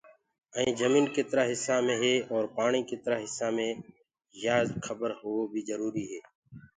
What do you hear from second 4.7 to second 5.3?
کبر